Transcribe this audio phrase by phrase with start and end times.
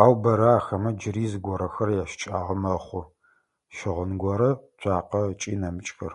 [0.00, 3.04] Ау бэрэ ахэмэ джыри зыгорэхэр ящыкӏагъэ мэхъу:
[3.76, 6.12] щыгъын горэ, цуакъэ ыкӏи нэмыкӏхэр.